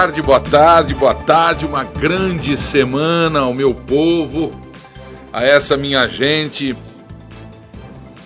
[0.00, 1.66] tarde, boa tarde, boa tarde.
[1.66, 4.50] Uma grande semana ao meu povo,
[5.30, 6.74] a essa minha gente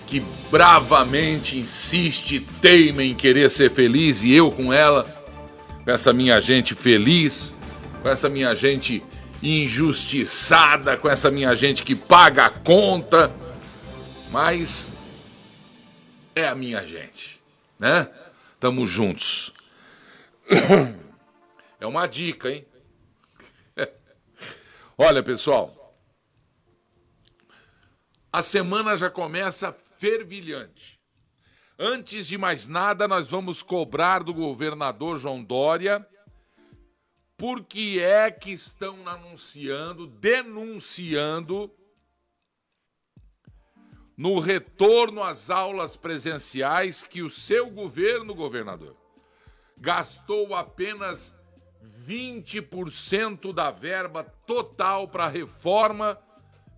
[0.06, 5.04] que bravamente insiste, teima em querer ser feliz e eu com ela,
[5.82, 7.52] com essa minha gente feliz,
[8.00, 9.02] com essa minha gente
[9.42, 13.32] injustiçada, com essa minha gente que paga a conta,
[14.30, 14.92] mas
[16.36, 17.40] é a minha gente,
[17.80, 18.06] né?
[18.60, 19.52] Tamo juntos.
[21.84, 22.66] É uma dica, hein?
[24.96, 25.94] Olha, pessoal.
[28.32, 30.98] A semana já começa fervilhante.
[31.78, 36.08] Antes de mais nada, nós vamos cobrar do governador João Dória
[37.36, 41.70] por que é que estão anunciando, denunciando
[44.16, 48.96] no retorno às aulas presenciais que o seu governo, governador,
[49.76, 51.36] gastou apenas
[52.06, 56.18] 20% da verba total para reforma,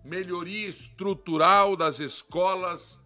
[0.03, 3.01] melhoria estrutural das escolas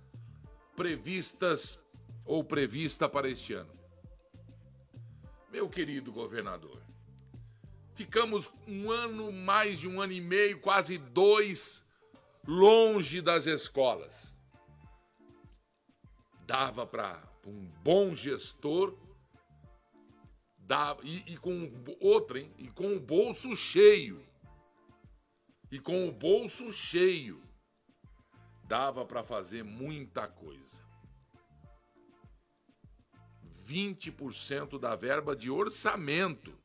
[0.75, 1.79] previstas
[2.25, 3.71] ou prevista para este ano.
[5.51, 6.81] Meu querido governador,
[7.93, 11.85] ficamos um ano, mais de um ano e meio, quase dois,
[12.47, 14.35] longe das escolas.
[16.45, 18.97] Dava para um bom gestor
[20.71, 21.69] dava, e, e com
[21.99, 22.49] outra, hein?
[22.57, 24.25] E com o bolso cheio.
[25.69, 27.43] E com o bolso cheio.
[28.63, 30.81] Dava para fazer muita coisa.
[33.67, 36.57] 20% da verba de orçamento.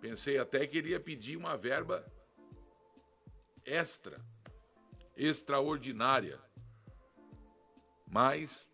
[0.00, 2.04] Pensei até que iria pedir uma verba
[3.64, 4.20] extra,
[5.16, 6.42] extraordinária.
[8.10, 8.68] Mas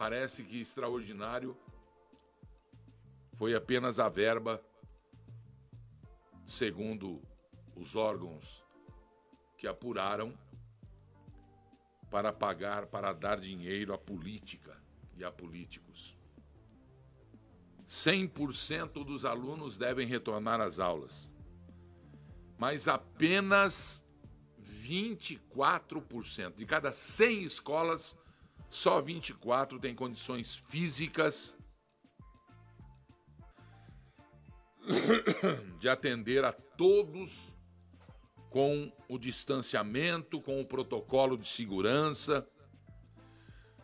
[0.00, 1.54] parece que extraordinário
[3.34, 4.58] foi apenas a verba,
[6.46, 7.20] segundo
[7.76, 8.64] os órgãos
[9.58, 10.32] que apuraram,
[12.10, 14.74] para pagar, para dar dinheiro à política
[15.18, 16.16] e a políticos.
[17.86, 21.30] 100% dos alunos devem retornar às aulas
[22.60, 24.06] mas apenas
[24.86, 26.56] 24%.
[26.56, 28.18] De cada 100 escolas,
[28.70, 31.56] só 24 têm condições físicas
[35.78, 37.54] de atender a todos
[38.48, 42.48] com o distanciamento, com o protocolo de segurança.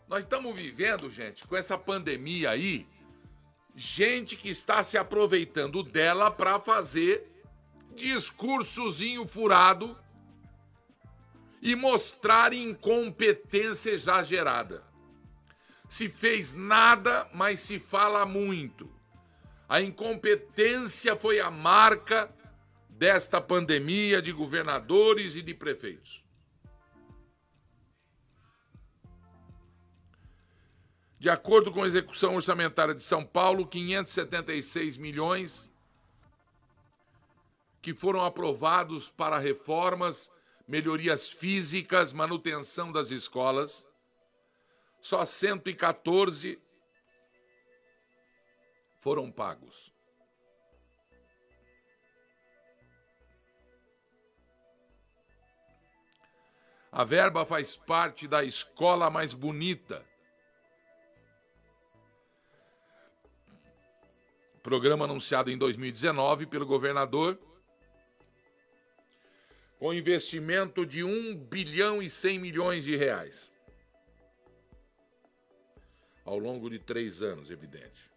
[0.09, 2.87] Nós estamos vivendo, gente, com essa pandemia aí,
[3.75, 7.29] gente que está se aproveitando dela para fazer
[7.95, 9.99] discursozinho furado
[11.66, 14.84] e mostrar incompetência exagerada.
[15.88, 18.88] Se fez nada, mas se fala muito.
[19.69, 22.32] A incompetência foi a marca
[22.88, 26.25] desta pandemia de governadores e de prefeitos.
[31.19, 35.69] De acordo com a execução orçamentária de São Paulo, 576 milhões
[37.83, 40.31] que foram aprovados para reformas,
[40.66, 43.87] melhorias físicas, manutenção das escolas.
[45.00, 46.60] Só 114
[48.99, 49.94] foram pagos.
[56.91, 60.04] A verba faz parte da escola mais bonita.
[64.62, 67.38] Programa anunciado em 2019 pelo governador
[69.79, 73.53] com investimento de 1 bilhão e 100 milhões de reais.
[76.25, 78.11] Ao longo de três anos, evidente.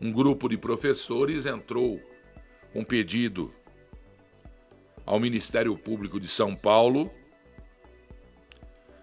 [0.00, 2.00] Um grupo de professores entrou
[2.72, 3.54] com pedido
[5.06, 7.10] ao Ministério Público de São Paulo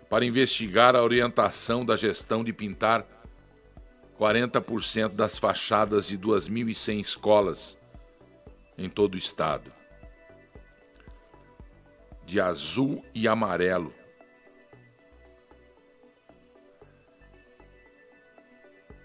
[0.10, 3.08] para investigar a orientação da gestão de pintar
[4.20, 7.81] 40% das fachadas de 2.100 escolas
[8.78, 9.72] em todo o estado.
[12.26, 13.94] De azul e amarelo.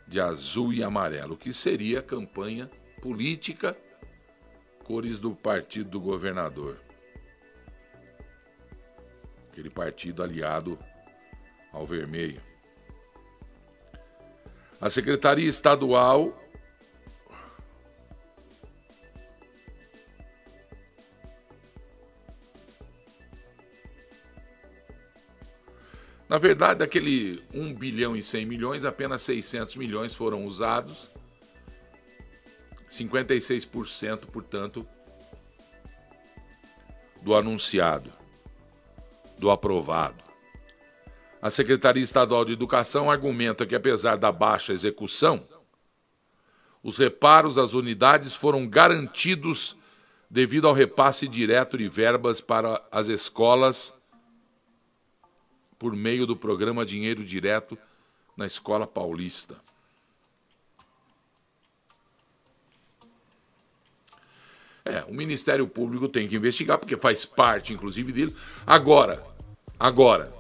[0.07, 2.71] De azul e amarelo, que seria a campanha
[3.03, 3.77] política
[4.85, 6.79] cores do partido do governador.
[9.51, 10.79] Aquele partido aliado
[11.73, 12.41] ao vermelho.
[14.81, 16.33] A Secretaria Estadual
[26.28, 31.14] Na verdade, daquele 1 bilhão e 100 milhões, apenas 600 milhões foram usados.
[32.90, 34.87] 56%, portanto,
[37.23, 38.12] do anunciado,
[39.38, 40.25] do aprovado.
[41.40, 45.46] A Secretaria Estadual de Educação argumenta que, apesar da baixa execução,
[46.82, 49.76] os reparos às unidades foram garantidos
[50.29, 53.95] devido ao repasse direto de verbas para as escolas
[55.78, 57.76] por meio do programa Dinheiro Direto
[58.37, 59.56] na Escola Paulista.
[64.84, 68.37] É, o Ministério Público tem que investigar, porque faz parte, inclusive, dele.
[68.64, 69.20] Agora,
[69.81, 70.32] agora,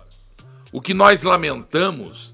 [0.70, 2.32] o que nós lamentamos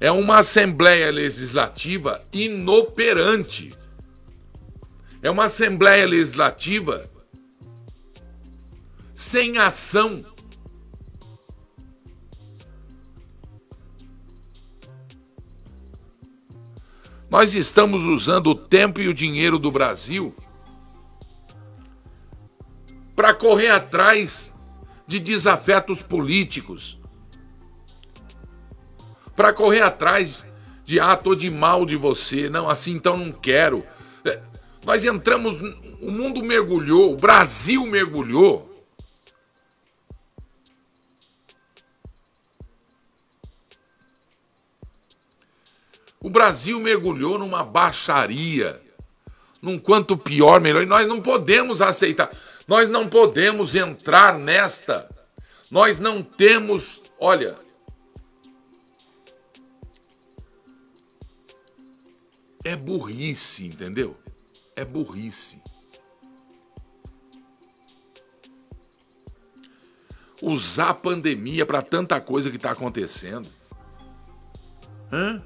[0.00, 3.74] é uma Assembleia Legislativa inoperante.
[5.22, 7.08] É uma Assembleia Legislativa
[9.14, 10.31] sem ação.
[17.32, 20.34] Nós estamos usando o tempo e o dinheiro do Brasil
[23.16, 24.52] para correr atrás
[25.06, 27.00] de desafetos políticos,
[29.34, 30.46] para correr atrás
[30.84, 33.82] de ah, tô de mal de você, não, assim então não quero.
[34.26, 34.38] É,
[34.84, 35.56] nós entramos,
[36.02, 38.71] o mundo mergulhou, o Brasil mergulhou.
[46.22, 48.80] O Brasil mergulhou numa baixaria,
[49.60, 52.30] num quanto pior, melhor, e nós não podemos aceitar.
[52.68, 55.10] Nós não podemos entrar nesta.
[55.68, 57.58] Nós não temos, olha,
[62.62, 64.16] é burrice, entendeu?
[64.76, 65.60] É burrice.
[70.40, 73.48] Usar a pandemia para tanta coisa que está acontecendo.
[75.10, 75.42] Hã?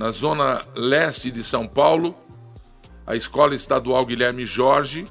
[0.00, 2.16] Na zona leste de São Paulo,
[3.06, 5.06] a Escola Estadual Guilherme Jorge,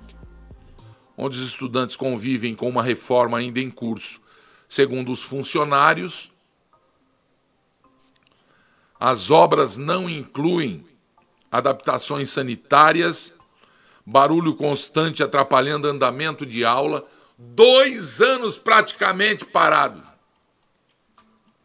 [1.16, 4.20] onde os estudantes convivem com uma reforma ainda em curso.
[4.68, 6.32] Segundo os funcionários,
[9.00, 10.84] as obras não incluem
[11.52, 13.36] adaptações sanitárias,
[14.04, 17.08] barulho constante atrapalhando andamento de aula,
[17.38, 20.02] dois anos praticamente parado.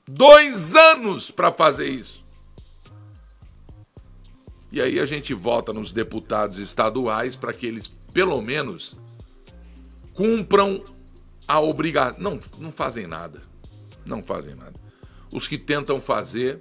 [0.06, 2.23] Dois anos para fazer isso.
[4.74, 8.96] E aí a gente vota nos deputados estaduais para que eles, pelo menos,
[10.12, 10.84] cumpram
[11.46, 12.18] a obrigação.
[12.18, 13.40] Não, não fazem nada.
[14.04, 14.74] Não fazem nada.
[15.32, 16.60] Os que tentam fazer.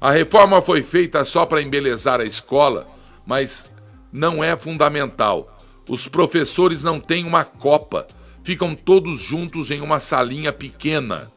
[0.00, 2.86] A reforma foi feita só para embelezar a escola,
[3.26, 3.68] mas
[4.12, 5.58] não é fundamental.
[5.88, 8.06] Os professores não têm uma copa,
[8.44, 11.32] ficam todos juntos em uma salinha pequena.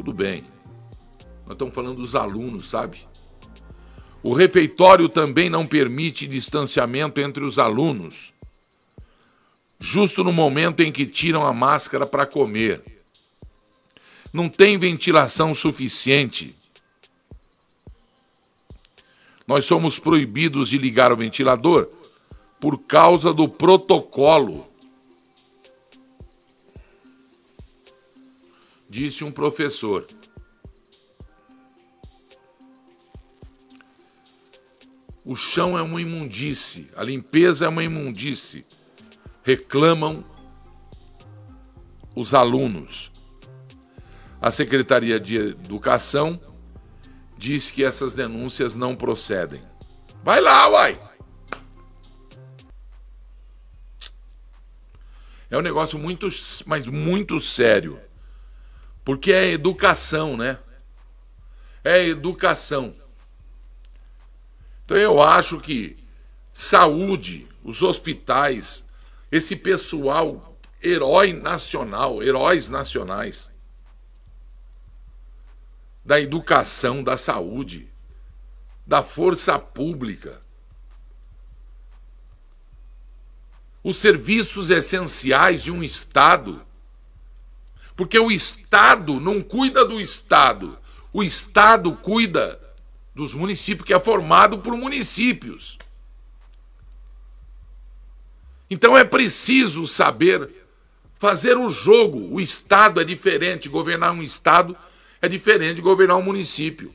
[0.00, 0.46] Tudo bem.
[1.44, 3.06] Nós estamos falando dos alunos, sabe?
[4.22, 8.32] O refeitório também não permite distanciamento entre os alunos,
[9.78, 12.82] justo no momento em que tiram a máscara para comer.
[14.32, 16.56] Não tem ventilação suficiente.
[19.46, 21.90] Nós somos proibidos de ligar o ventilador
[22.58, 24.66] por causa do protocolo.
[28.90, 30.04] Disse um professor.
[35.24, 38.66] O chão é uma imundície, a limpeza é uma imundície.
[39.44, 40.24] Reclamam
[42.16, 43.12] os alunos.
[44.42, 46.40] A Secretaria de Educação
[47.38, 49.62] diz que essas denúncias não procedem.
[50.24, 51.00] Vai lá, uai!
[55.48, 56.28] É um negócio muito,
[56.66, 58.09] mas muito sério.
[59.10, 60.56] Porque é educação, né?
[61.82, 62.94] É educação.
[64.84, 65.96] Então eu acho que
[66.52, 68.86] saúde, os hospitais,
[69.28, 73.50] esse pessoal herói nacional, heróis nacionais
[76.04, 77.88] da educação, da saúde,
[78.86, 80.40] da força pública,
[83.82, 86.64] os serviços essenciais de um Estado
[87.96, 90.76] porque o Estado não cuida do Estado.
[91.12, 92.60] O Estado cuida
[93.14, 95.78] dos municípios, que é formado por municípios.
[98.70, 100.48] Então é preciso saber
[101.18, 102.32] fazer o jogo.
[102.32, 103.68] O Estado é diferente.
[103.68, 104.76] Governar um Estado
[105.20, 106.94] é diferente de governar um município.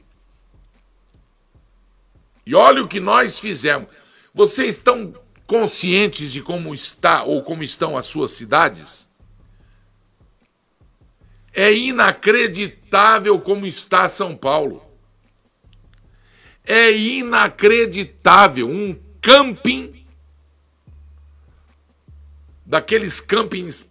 [2.46, 3.88] E olha o que nós fizemos.
[4.34, 5.14] Vocês estão
[5.46, 9.05] conscientes de como está ou como estão as suas cidades?
[11.56, 14.84] É inacreditável como está São Paulo.
[16.66, 20.06] É inacreditável um camping
[22.66, 23.88] daqueles campings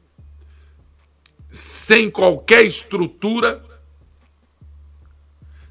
[1.50, 3.64] sem qualquer estrutura,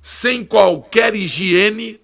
[0.01, 2.01] sem qualquer higiene,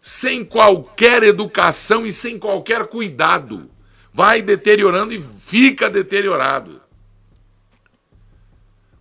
[0.00, 3.70] sem qualquer educação e sem qualquer cuidado.
[4.12, 6.85] Vai deteriorando e fica deteriorado.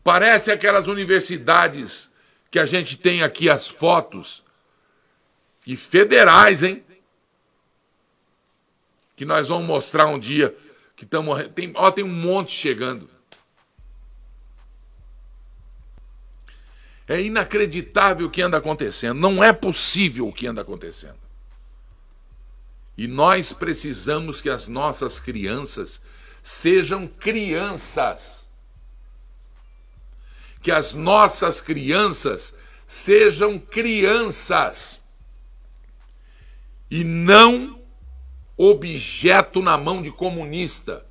[0.05, 2.13] Parece aquelas universidades
[2.49, 4.45] que a gente tem aqui as fotos,
[5.65, 6.83] e federais, hein?
[9.15, 10.55] Que nós vamos mostrar um dia
[10.95, 11.47] que estamos.
[11.55, 13.09] Tem, ó, tem um monte chegando.
[17.07, 19.19] É inacreditável o que anda acontecendo.
[19.19, 21.17] Não é possível o que anda acontecendo.
[22.97, 26.01] E nós precisamos que as nossas crianças
[26.41, 28.44] sejam crianças.
[30.65, 32.55] Que as nossas crianças
[32.87, 34.99] sejam crianças.
[36.89, 37.79] E não
[38.57, 41.05] objeto na mão de comunista.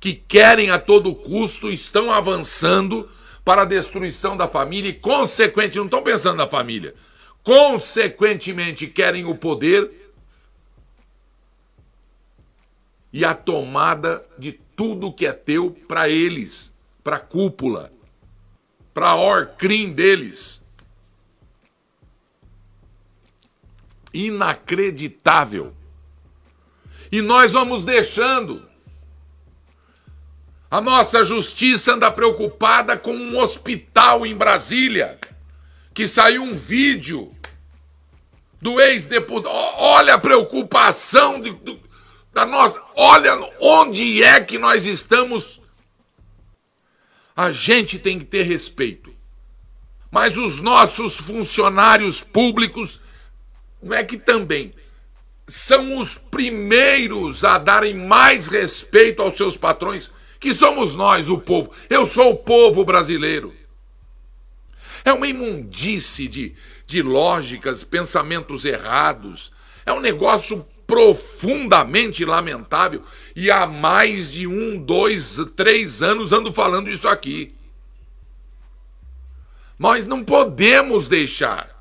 [0.00, 3.10] que querem a todo custo, estão avançando
[3.44, 6.94] para a destruição da família e, consequentemente, não estão pensando na família,
[7.42, 10.07] consequentemente querem o poder
[13.12, 17.92] e a tomada de tudo que é teu para eles, para a cúpula,
[18.92, 20.62] para a orcrim deles.
[24.12, 25.74] Inacreditável.
[27.10, 28.68] E nós vamos deixando
[30.70, 35.18] a nossa justiça anda preocupada com um hospital em Brasília,
[35.94, 37.32] que saiu um vídeo
[38.60, 39.50] do ex-deputado.
[39.50, 41.80] Olha a preocupação de, do,
[42.32, 42.82] da nossa.
[42.94, 45.60] Olha onde é que nós estamos.
[47.34, 49.14] A gente tem que ter respeito.
[50.10, 53.00] Mas os nossos funcionários públicos,
[53.82, 54.72] não é que também
[55.46, 61.72] são os primeiros a darem mais respeito aos seus patrões que somos nós, o povo.
[61.90, 63.54] Eu sou o povo brasileiro.
[65.04, 66.54] É uma imundície de,
[66.86, 69.52] de lógicas, pensamentos errados.
[69.84, 73.04] É um negócio profundamente lamentável.
[73.36, 77.54] E há mais de um, dois, três anos ando falando isso aqui.
[79.78, 81.76] Nós não podemos deixar.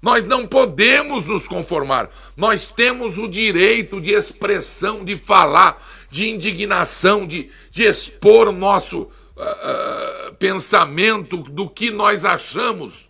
[0.00, 2.10] Nós não podemos nos conformar.
[2.36, 9.00] Nós temos o direito de expressão, de falar, de indignação, de, de expor nosso
[9.36, 13.08] uh, pensamento do que nós achamos.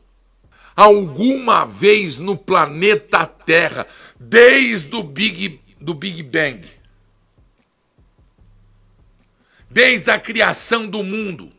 [0.74, 3.84] Alguma vez no planeta Terra,
[4.18, 6.68] desde o Big, do Big Bang,
[9.70, 11.52] desde a criação do mundo,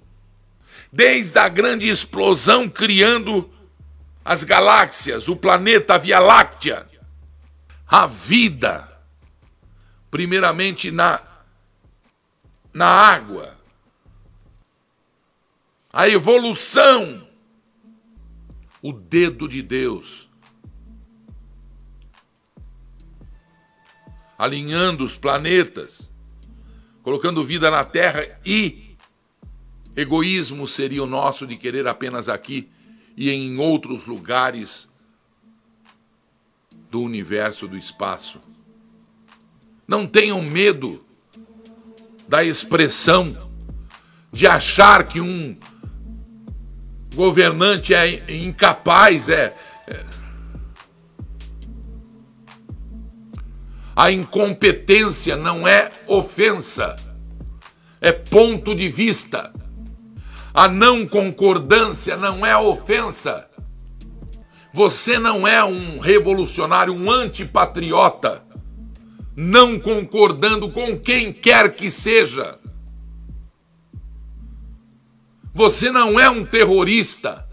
[0.92, 3.50] desde a grande explosão criando
[4.24, 6.88] as galáxias, o planeta, a Via Láctea,
[7.88, 8.88] a vida,
[10.12, 11.30] primeiramente na
[12.74, 13.58] na água.
[15.92, 17.28] A evolução,
[18.82, 20.29] o dedo de Deus,
[24.40, 26.10] alinhando os planetas,
[27.04, 28.96] colocando vida na Terra e
[29.94, 32.70] egoísmo seria o nosso de querer apenas aqui
[33.18, 34.90] e em outros lugares
[36.90, 38.40] do universo, do espaço.
[39.86, 41.04] Não tenham medo
[42.26, 43.50] da expressão
[44.32, 45.58] de achar que um
[47.14, 49.54] governante é incapaz, é,
[49.86, 50.19] é
[54.00, 56.96] a incompetência não é ofensa,
[58.00, 59.54] é ponto de vista.
[60.54, 63.46] A não concordância não é ofensa.
[64.74, 68.42] Você não é um revolucionário, um antipatriota
[69.36, 72.58] não concordando com quem quer que seja.
[75.54, 77.46] Você não é um terrorista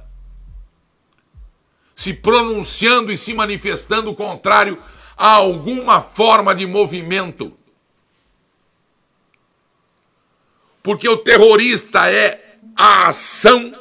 [1.92, 4.80] se pronunciando e se manifestando contrário
[5.16, 7.56] a alguma forma de movimento.
[10.82, 13.72] Porque o terrorista é a ação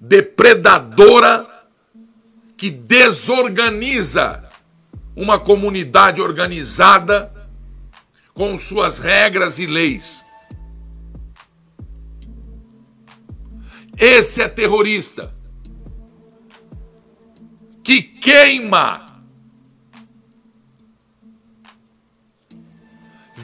[0.00, 1.48] depredadora
[2.56, 4.48] que desorganiza
[5.16, 7.32] uma comunidade organizada
[8.32, 10.24] com suas regras e leis.
[13.98, 15.32] Esse é terrorista
[17.84, 19.01] que queima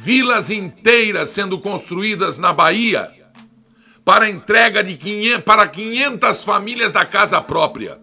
[0.09, 3.13] vilas inteiras sendo construídas na Bahia
[4.07, 8.01] para entrega de 500, para 500 famílias da casa própria.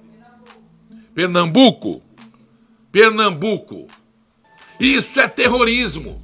[1.15, 2.03] Pernambuco,
[2.91, 3.87] Pernambuco.
[4.79, 6.23] Isso é terrorismo.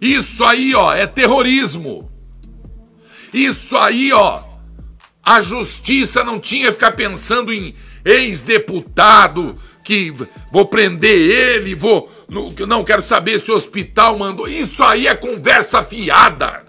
[0.00, 2.08] Isso aí, ó, é terrorismo.
[3.34, 4.44] Isso aí, ó,
[5.20, 10.14] a justiça não tinha que ficar pensando em ex-deputado que
[10.52, 12.08] vou prender ele, vou
[12.66, 14.48] não quero saber se o hospital mandou.
[14.48, 16.64] Isso aí é conversa fiada.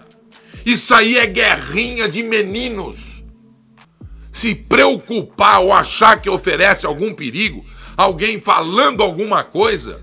[0.66, 3.24] Isso aí é guerrinha de meninos.
[4.30, 7.64] Se preocupar ou achar que oferece algum perigo,
[7.96, 10.02] alguém falando alguma coisa,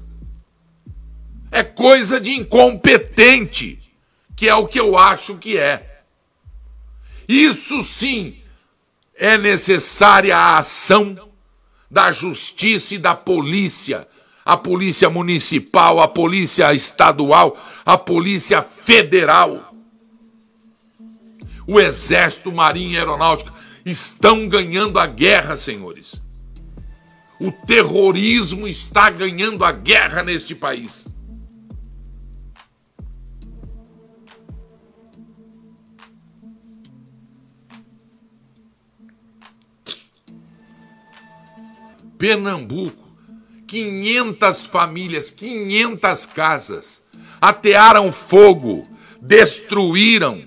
[1.51, 3.79] é coisa de incompetente,
[4.35, 6.03] que é o que eu acho que é.
[7.27, 8.37] Isso sim
[9.15, 11.29] é necessária a ação
[11.89, 14.07] da justiça e da polícia,
[14.49, 19.71] a polícia municipal, a polícia estadual, a polícia federal.
[21.67, 23.53] O exército, marinha e aeronáutica
[23.85, 26.19] estão ganhando a guerra, senhores.
[27.39, 31.13] O terrorismo está ganhando a guerra neste país.
[42.17, 42.98] Pernambuco,
[43.69, 47.03] 500 famílias, 500 casas,
[47.39, 48.87] atearam fogo,
[49.21, 50.43] destruíram.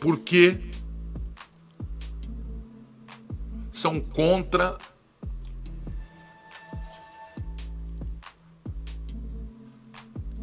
[0.00, 0.58] Porque
[3.70, 4.76] são contra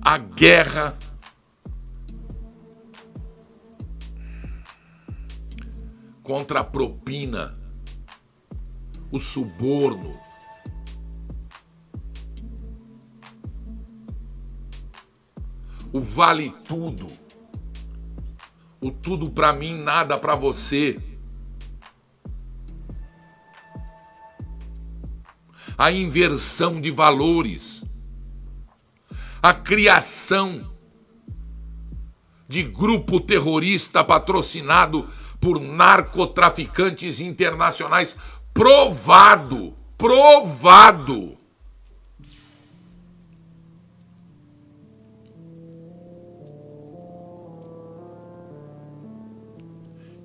[0.02, 0.98] a guerra
[6.24, 7.58] contra a propina,
[9.12, 10.20] o suborno.
[15.91, 17.08] O vale tudo.
[18.80, 21.00] O tudo para mim, nada para você.
[25.78, 27.86] A inversão de valores.
[29.41, 30.72] A criação
[32.48, 35.08] de grupo terrorista patrocinado
[35.39, 38.15] por narcotraficantes internacionais.
[38.58, 39.76] Provado!
[40.00, 41.38] Provado!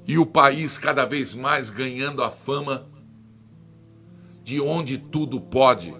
[0.07, 2.87] E o país cada vez mais ganhando a fama
[4.43, 5.95] de onde tudo pode,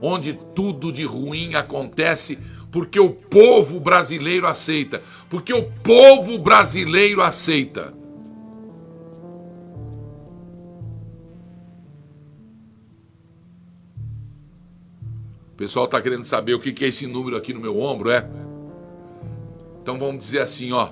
[0.00, 2.38] onde tudo de ruim acontece
[2.70, 5.02] porque o povo brasileiro aceita.
[5.28, 7.92] Porque o povo brasileiro aceita.
[15.56, 18.28] O pessoal está querendo saber o que é esse número aqui no meu ombro, é?
[19.82, 20.90] Então vamos dizer assim, ó.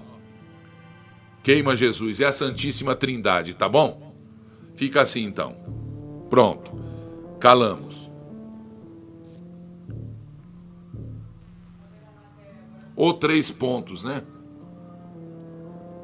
[1.43, 4.13] Queima Jesus, é a Santíssima Trindade, tá bom?
[4.75, 5.55] Fica assim então.
[6.29, 6.73] Pronto.
[7.39, 8.05] Calamos.
[12.97, 14.23] ou três pontos, né?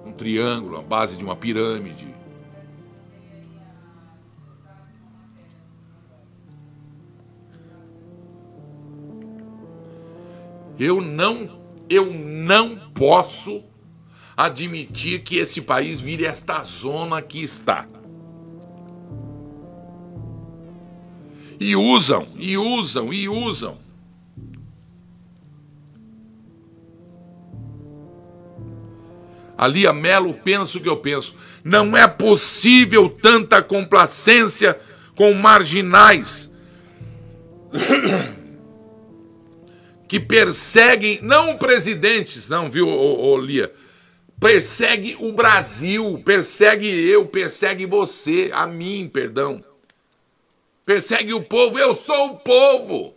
[0.05, 2.10] Um triângulo, a base de uma pirâmide.
[10.81, 13.62] Eu não, eu não posso
[14.35, 17.87] admitir que esse país vire esta zona que está.
[21.61, 23.77] E usam, e usam, e usam
[29.59, 31.35] A Melo pensa o que eu penso.
[31.62, 34.81] Não é possível tanta complacência
[35.14, 36.51] com marginais
[40.11, 43.73] que perseguem, não presidentes, não, viu, ô, ô, Lia?
[44.40, 49.62] Persegue o Brasil, persegue eu, persegue você, a mim, perdão.
[50.85, 53.14] Persegue o povo, eu sou o povo.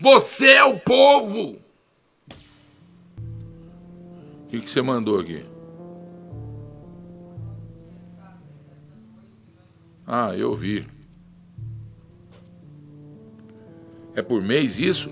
[0.00, 1.56] Você é o povo.
[4.42, 5.44] O que, que você mandou aqui?
[10.04, 10.84] Ah, eu vi.
[14.14, 15.10] É por mês isso?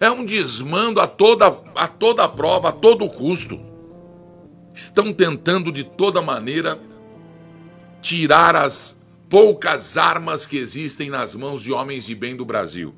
[0.00, 3.60] É um desmando a toda, a toda prova, a todo custo.
[4.72, 6.78] Estão tentando de toda maneira
[8.00, 8.96] tirar as
[9.28, 12.94] poucas armas que existem nas mãos de homens de bem do Brasil.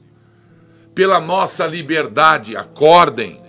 [0.95, 3.41] Pela nossa liberdade, acordem.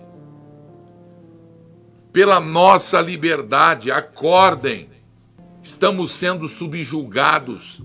[2.13, 4.90] Pela nossa liberdade, acordem.
[5.63, 7.81] Estamos sendo subjugados.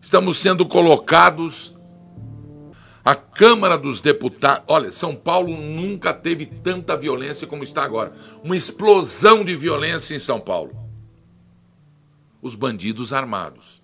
[0.00, 1.74] Estamos sendo colocados.
[3.04, 4.64] A Câmara dos Deputados.
[4.66, 8.12] Olha, São Paulo nunca teve tanta violência como está agora.
[8.42, 10.76] Uma explosão de violência em São Paulo.
[12.42, 13.80] Os bandidos armados.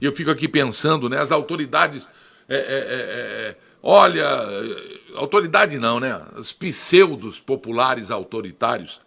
[0.00, 1.18] E eu fico aqui pensando, né?
[1.18, 2.08] As autoridades.
[2.48, 4.28] É, é, é, é olha,
[5.14, 6.22] autoridade não, né?
[6.36, 9.00] Os pseudos populares autoritários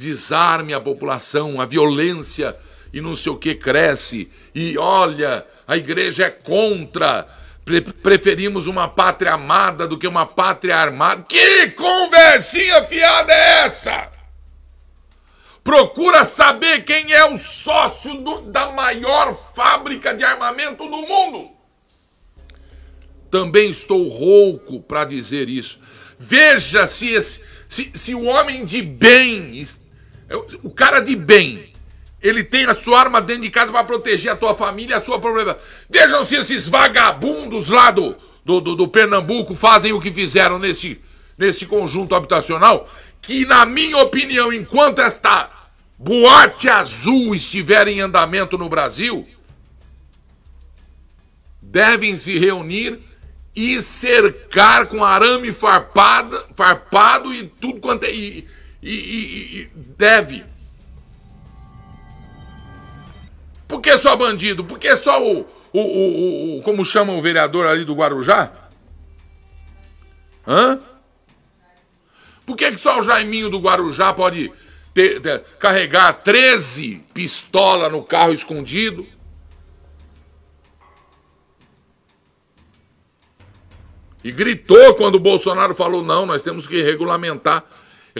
[0.00, 2.56] desarme a população, a violência
[2.90, 4.30] e não sei o que cresce.
[4.54, 7.28] E olha, a igreja é contra.
[7.64, 11.22] Pre preferimos uma pátria amada do que uma pátria armada.
[11.28, 14.10] Que conversinha fiada é essa?
[15.62, 21.50] Procura saber quem é o sócio do, da maior fábrica de armamento do mundo.
[23.30, 25.78] Também estou rouco para dizer isso.
[26.18, 29.64] Veja se, esse, se, se o homem de bem
[30.62, 31.72] o cara de bem,
[32.22, 35.18] ele tem a sua arma dentro de casa para proteger a tua família a sua
[35.18, 35.56] problema.
[35.88, 38.14] Vejam se esses vagabundos lá do,
[38.44, 41.00] do, do, do Pernambuco fazem o que fizeram nesse,
[41.36, 42.88] nesse conjunto habitacional,
[43.22, 45.50] que, na minha opinião, enquanto esta
[45.98, 49.26] boate azul estiver em andamento no Brasil,
[51.60, 52.98] devem se reunir
[53.54, 58.12] e cercar com arame farpado, farpado e tudo quanto é.
[58.12, 58.46] E,
[58.82, 60.44] e, e, e deve.
[63.68, 64.64] Por que só bandido?
[64.64, 68.52] Por que só o, o, o, o, Como chama o vereador ali do Guarujá?
[70.46, 70.78] Hã?
[72.44, 74.50] Por que, só o Jaiminho do Guarujá pode
[74.92, 79.06] ter, ter, carregar 13 pistolas no carro escondido?
[84.24, 87.64] E gritou quando o Bolsonaro falou: não, nós temos que regulamentar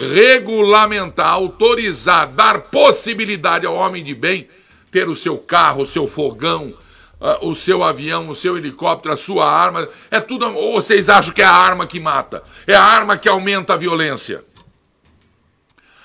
[0.07, 4.47] regulamentar, autorizar, dar possibilidade ao homem de bem
[4.91, 6.73] ter o seu carro, o seu fogão,
[7.19, 9.87] uh, o seu avião, o seu helicóptero, a sua arma.
[10.09, 10.45] É tudo.
[10.55, 12.43] Ou vocês acham que é a arma que mata?
[12.67, 14.43] É a arma que aumenta a violência.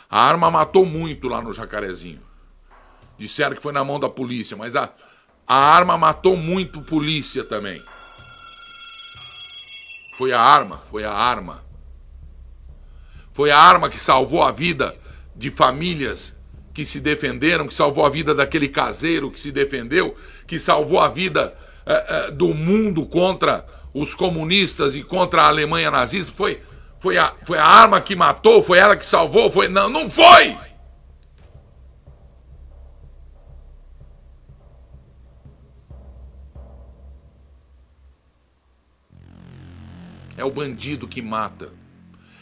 [0.08, 2.20] A arma matou muito lá no Jacarezinho.
[3.18, 4.90] Disseram que foi na mão da polícia, mas a,
[5.46, 7.82] a arma matou muito polícia também.
[10.16, 11.65] Foi a arma, foi a arma.
[13.36, 14.96] Foi a arma que salvou a vida
[15.36, 16.34] de famílias
[16.72, 21.08] que se defenderam, que salvou a vida daquele caseiro que se defendeu, que salvou a
[21.08, 26.34] vida é, é, do mundo contra os comunistas e contra a Alemanha nazista.
[26.34, 26.62] Foi,
[26.98, 29.68] foi, a, foi a arma que matou, foi ela que salvou, foi.
[29.68, 30.56] Não, não foi!
[40.38, 41.70] É o bandido que mata.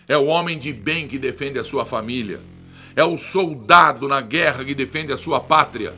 [0.06, 2.40] É o homem de bem que defende a sua família.
[2.94, 5.94] É o soldado na guerra que defende a sua pátria.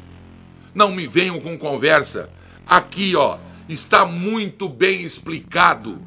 [0.74, 2.30] Não me venham com conversa.
[2.66, 3.38] Aqui, ó,
[3.68, 6.00] está muito bem explicado.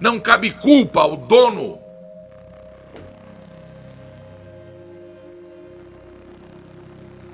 [0.00, 1.78] Não cabe culpa ao dono.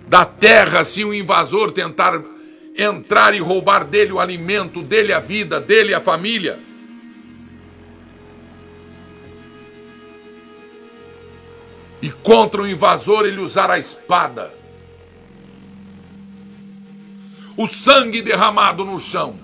[0.07, 2.23] Da terra se o invasor tentar
[2.77, 6.59] entrar e roubar dele o alimento, dele a vida, dele a família.
[12.03, 14.53] E contra o invasor ele usar a espada.
[17.57, 19.39] O sangue derramado no chão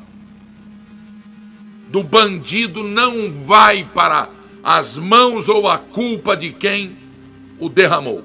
[1.88, 4.28] do bandido não vai para
[4.62, 6.96] as mãos ou a culpa de quem
[7.58, 8.24] o derramou.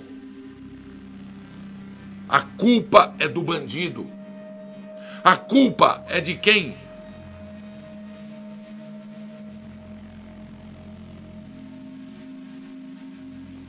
[2.28, 4.08] A culpa é do bandido.
[5.24, 6.76] A culpa é de quem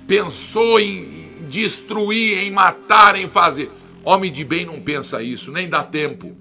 [0.07, 3.71] pensou em destruir, em matar, em fazer.
[4.05, 6.37] Homem de bem não pensa isso, nem dá tempo.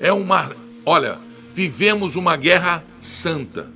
[0.00, 0.54] É uma.
[0.84, 1.18] Olha,
[1.52, 3.70] vivemos uma guerra santa.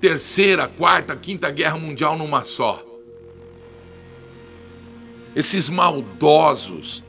[0.00, 2.84] Terceira, quarta, quinta guerra mundial numa só.
[5.34, 7.02] Esses maldosos,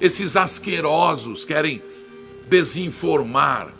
[0.00, 1.82] esses asquerosos querem
[2.48, 3.74] desinformar,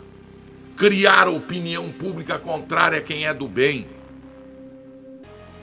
[0.77, 3.87] criar opinião pública contrária a quem é do bem.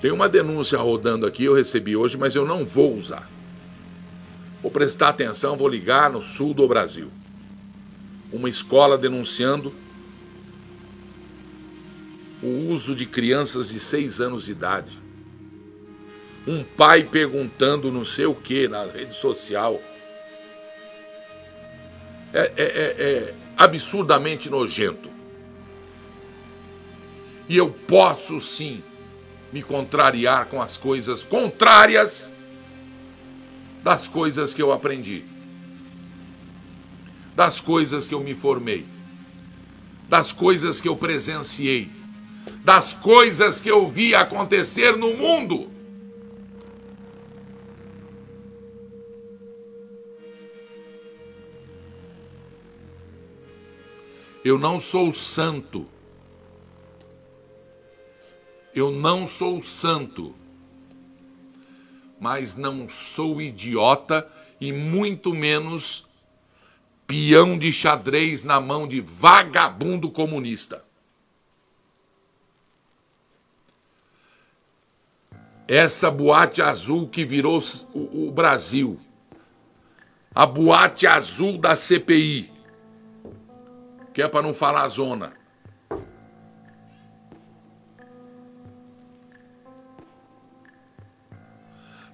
[0.01, 3.31] Tem uma denúncia rodando aqui, eu recebi hoje, mas eu não vou usar.
[4.61, 7.11] Vou prestar atenção, vou ligar no sul do Brasil.
[8.33, 9.73] Uma escola denunciando
[12.43, 15.01] o uso de crianças de seis anos de idade.
[16.47, 19.81] Um pai perguntando não sei o que na rede social.
[22.33, 25.09] É, é, é, é absurdamente nojento.
[27.49, 28.83] E eu posso sim
[29.53, 32.33] me contrariar com as coisas contrárias
[33.83, 35.25] das coisas que eu aprendi,
[37.37, 38.87] das coisas que eu me formei,
[40.09, 41.91] das coisas que eu presenciei,
[42.65, 45.71] das coisas que eu vi acontecer no mundo.
[54.45, 55.89] Eu não sou santo.
[58.75, 60.35] Eu não sou santo,
[62.21, 64.29] mas não sou idiota
[64.61, 66.05] e muito menos
[67.07, 70.85] peão de xadrez na mão de vagabundo comunista.
[75.69, 77.63] Essa boate azul que virou
[77.95, 79.01] o, Brasil,
[80.35, 82.54] a boate azul da CPI,
[84.15, 85.33] que é para não falar zona.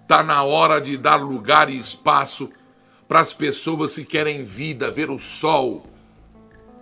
[0.01, 2.51] Está na hora de dar lugar e espaço
[3.07, 5.87] para as pessoas que querem vida, ver o sol,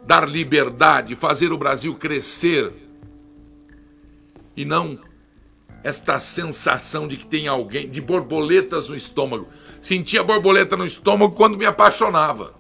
[0.07, 2.73] dar liberdade, fazer o Brasil crescer.
[4.57, 4.99] E não
[5.83, 9.49] esta sensação de que tem alguém, de borboletas no estômago.
[9.81, 12.58] Sentia borboleta no estômago quando me apaixonava.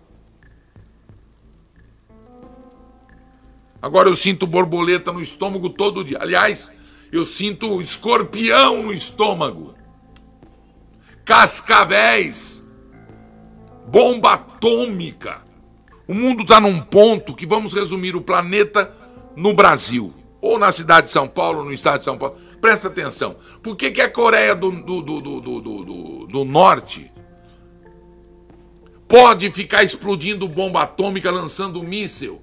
[3.81, 6.19] Agora eu sinto borboleta no estômago todo dia.
[6.21, 6.73] Aliás,
[7.13, 9.75] eu sinto escorpião no estômago.
[11.25, 12.65] Cascavéis,
[13.87, 15.43] bomba atômica.
[16.07, 18.95] O mundo está num ponto que vamos resumir o planeta
[19.37, 22.37] no Brasil, ou na cidade de São Paulo, no estado de São Paulo.
[22.61, 23.37] Presta atenção.
[23.63, 27.13] Por que, que a Coreia do, do, do, do, do, do Norte
[29.07, 32.41] pode ficar explodindo bomba atômica, lançando míssil?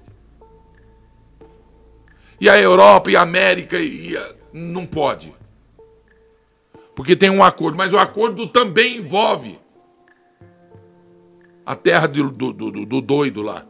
[2.40, 4.34] E a Europa e a América e a...
[4.52, 5.34] não pode
[6.96, 9.60] porque tem um acordo, mas o acordo também envolve
[11.64, 13.66] a terra do, do, do, do doido lá.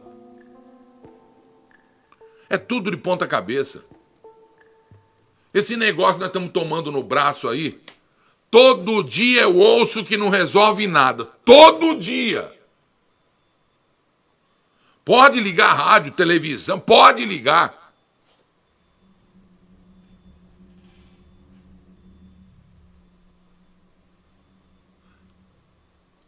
[2.48, 3.84] É tudo de ponta cabeça.
[5.52, 7.80] Esse negócio que nós estamos tomando no braço aí,
[8.48, 11.24] todo dia eu ouço que não resolve nada.
[11.44, 12.54] Todo dia.
[15.04, 17.75] Pode ligar rádio, televisão, pode ligar.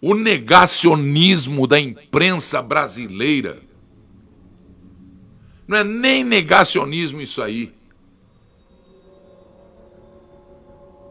[0.09, 3.61] O negacionismo da imprensa brasileira.
[5.67, 7.75] Não é nem negacionismo isso aí.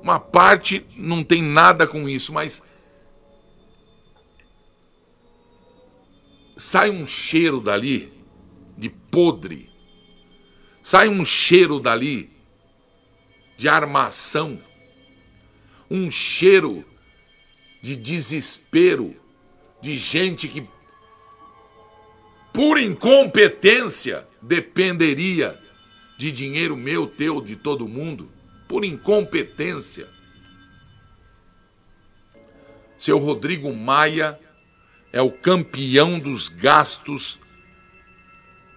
[0.01, 2.63] Uma parte não tem nada com isso, mas
[6.57, 8.11] sai um cheiro dali
[8.75, 9.69] de podre.
[10.81, 12.31] Sai um cheiro dali
[13.59, 14.59] de armação.
[15.87, 16.83] Um cheiro
[17.87, 19.15] de desespero,
[19.81, 20.67] de gente que,
[22.51, 25.57] por incompetência, dependeria
[26.17, 28.29] de dinheiro meu, teu, de todo mundo,
[28.67, 30.09] por incompetência.
[32.97, 34.37] Seu Rodrigo Maia
[35.13, 37.39] é o campeão dos gastos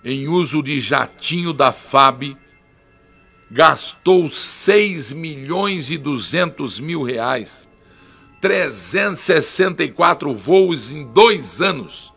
[0.04, 2.36] em uso de jatinho da FAB,
[3.50, 7.68] gastou 6 milhões e 200 mil reais
[8.40, 12.12] 364 voos em dois anos.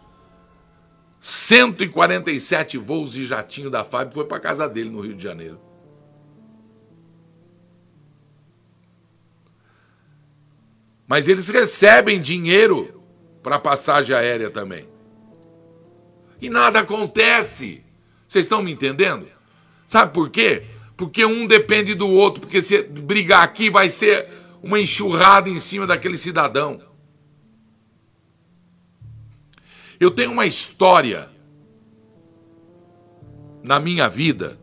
[1.20, 5.60] 147 voos de jatinho da FAB foi para casa dele no Rio de Janeiro.
[11.08, 13.02] Mas eles recebem dinheiro
[13.42, 14.88] para passagem aérea também.
[16.42, 17.82] E nada acontece.
[18.28, 19.28] Vocês estão me entendendo?
[19.88, 20.64] Sabe por quê?
[20.98, 22.42] Porque um depende do outro.
[22.42, 24.28] Porque se brigar aqui vai ser
[24.64, 26.82] uma enxurrada em cima daquele cidadão.
[30.00, 31.30] Eu tenho uma história
[33.62, 34.58] na minha vida.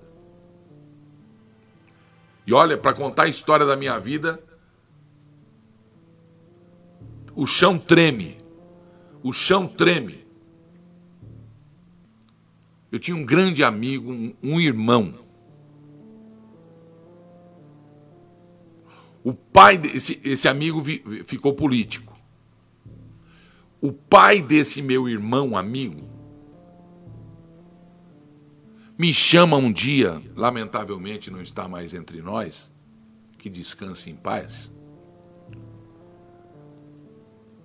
[2.46, 4.42] E olha, para contar a história da minha vida,
[7.34, 8.38] o chão treme.
[9.22, 10.26] O chão treme.
[12.90, 15.14] Eu tinha um grande amigo, um, irmão.
[19.22, 22.16] O pai desse esse amigo vi, ficou político.
[23.80, 26.08] O pai desse meu irmão amigo
[28.98, 32.70] me chama um dia, lamentavelmente não está mais entre nós,
[33.38, 34.70] que descanse em paz.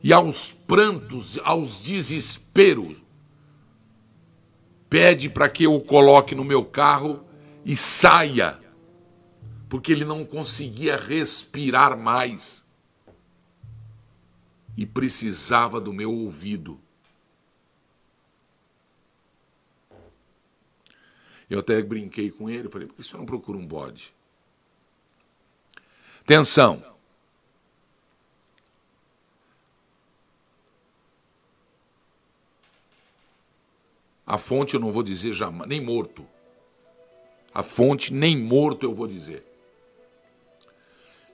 [0.02, 3.02] E aos prantos, aos desesperos,
[4.90, 7.26] pede para que eu o coloque no meu carro
[7.66, 8.58] e saia,
[9.70, 12.66] porque ele não conseguia respirar mais
[14.78, 16.80] e precisava do meu ouvido.
[21.50, 24.14] Eu até brinquei com ele, falei, por que você não procura um bode?
[26.22, 26.84] Atenção.
[34.26, 36.28] A fonte eu não vou dizer jamais, nem morto.
[37.54, 39.46] A fonte nem morto eu vou dizer.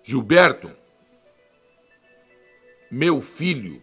[0.04, 0.76] Gilberto,
[2.90, 3.82] meu filho,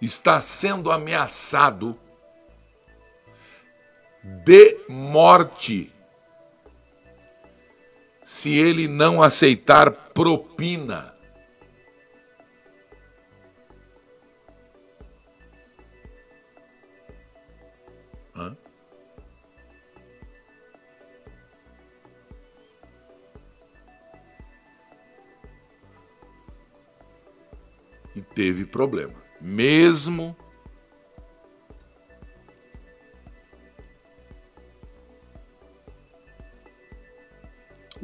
[0.00, 1.98] está sendo ameaçado
[4.22, 5.92] de morte
[8.24, 11.15] se ele não aceitar propina.
[28.36, 30.36] Teve problema mesmo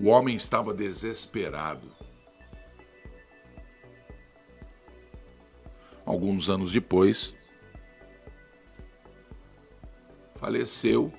[0.02, 1.94] o homem estava desesperado.
[6.04, 7.34] Alguns anos depois,
[10.34, 11.12] faleceu.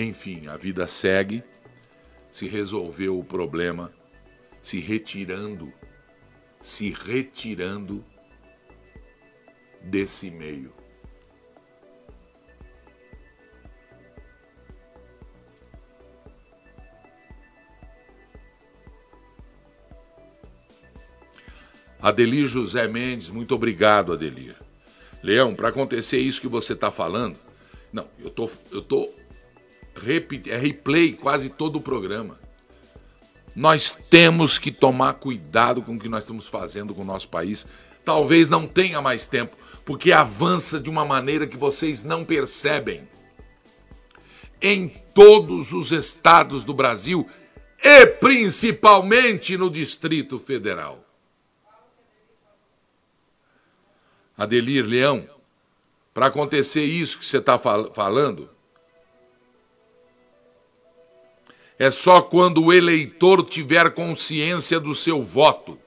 [0.00, 1.42] Enfim, a vida segue
[2.30, 3.92] se resolveu o problema
[4.62, 5.72] se retirando,
[6.60, 8.04] se retirando
[9.82, 10.72] desse meio.
[22.00, 24.54] Adelir José Mendes, muito obrigado, Adelir.
[25.24, 27.36] Leão, para acontecer isso que você está falando,
[27.92, 29.12] não, eu tô, eu tô
[30.46, 32.38] é replay quase todo o programa.
[33.54, 37.66] Nós temos que tomar cuidado com o que nós estamos fazendo com o nosso país.
[38.04, 43.08] Talvez não tenha mais tempo, porque avança de uma maneira que vocês não percebem.
[44.62, 47.28] Em todos os estados do Brasil
[47.82, 51.04] e principalmente no Distrito Federal.
[54.36, 55.28] Adelir Leão,
[56.14, 58.48] para acontecer isso que você está fal falando,
[61.78, 65.78] é só quando o eleitor tiver consciência do seu voto.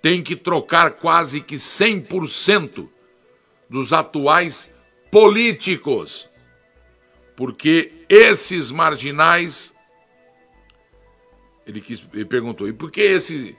[0.00, 2.88] Tem que trocar quase que 100%
[3.68, 4.72] dos atuais
[5.10, 6.28] políticos,
[7.36, 9.74] porque esses marginais.
[11.66, 13.56] Ele, quis, ele perguntou, e por que esse,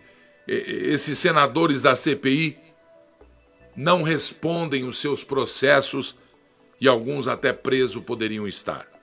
[0.47, 2.57] esses senadores da CPI
[3.75, 6.15] não respondem os seus processos
[6.79, 8.94] e alguns até presos poderiam estar?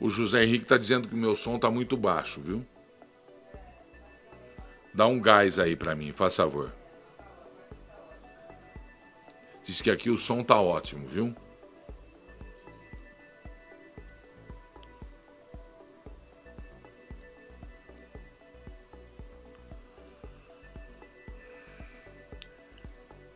[0.00, 2.64] O José Henrique está dizendo que o meu som está muito baixo, viu?
[4.92, 6.72] Dá um gás aí para mim, faz favor.
[9.64, 11.34] Diz que aqui o som tá ótimo, viu?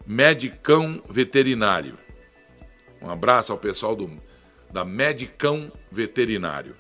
[0.07, 1.97] Medicão veterinário.
[3.01, 4.21] Um abraço ao pessoal do
[4.73, 6.77] da Medicão Veterinário.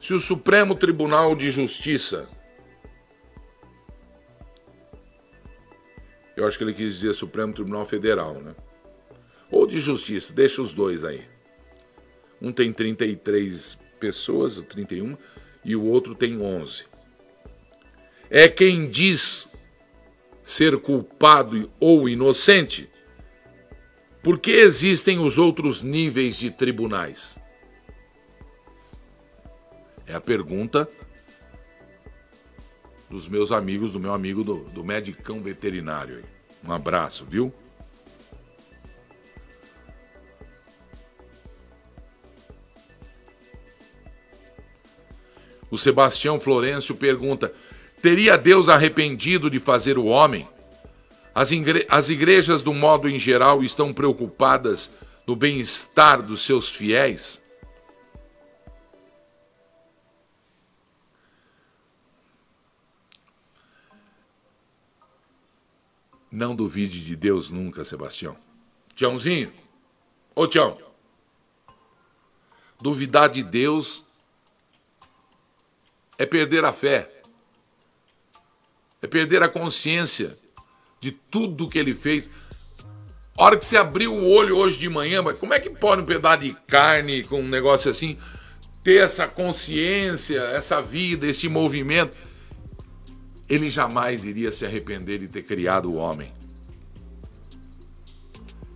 [0.00, 2.28] Se o Supremo Tribunal de Justiça,
[6.36, 8.54] eu acho que ele quis dizer Supremo Tribunal Federal, né?
[9.50, 11.24] Ou de Justiça, deixa os dois aí.
[12.40, 15.16] Um tem 33 pessoas, 31,
[15.64, 16.86] e o outro tem 11.
[18.28, 19.48] É quem diz
[20.42, 22.88] ser culpado ou inocente
[24.26, 27.38] por que existem os outros níveis de tribunais?
[30.04, 30.88] É a pergunta
[33.08, 36.24] dos meus amigos, do meu amigo do, do medicão veterinário.
[36.64, 37.54] Um abraço, viu?
[45.70, 47.54] O Sebastião Florencio pergunta:
[48.02, 50.48] Teria Deus arrependido de fazer o homem?
[51.36, 54.90] As, igre as igrejas, do modo em geral, estão preocupadas
[55.26, 57.42] no bem-estar dos seus fiéis?
[66.32, 68.38] Não duvide de Deus nunca, Sebastião.
[68.94, 69.52] Tiãozinho,
[70.34, 70.78] ô Tião,
[72.80, 74.06] duvidar de Deus
[76.16, 77.12] é perder a fé,
[79.02, 80.45] é perder a consciência
[81.06, 82.30] de tudo que ele fez.
[83.38, 86.04] A hora que você abriu o olho hoje de manhã, como é que pode um
[86.04, 88.16] pedaço de carne com um negócio assim
[88.82, 92.16] ter essa consciência, essa vida, este movimento?
[93.48, 96.32] Ele jamais iria se arrepender de ter criado o homem.